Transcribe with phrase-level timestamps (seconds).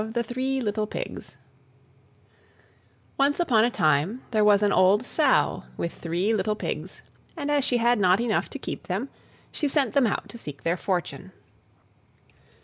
[0.13, 1.35] THE THREE LITTLE PIGS
[3.19, 7.03] Once upon a time there was an old Sow with three little Pigs,
[7.37, 9.09] and as she had not enough to keep them,
[9.51, 11.31] she sent them out to seek their fortune.